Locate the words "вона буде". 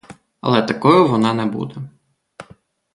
1.07-1.75